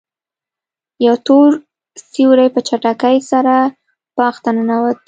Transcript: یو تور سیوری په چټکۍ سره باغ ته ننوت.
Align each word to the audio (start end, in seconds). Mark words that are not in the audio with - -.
یو 1.05 1.15
تور 1.27 1.49
سیوری 2.11 2.47
په 2.55 2.59
چټکۍ 2.67 3.17
سره 3.31 3.53
باغ 4.17 4.35
ته 4.43 4.49
ننوت. 4.55 4.99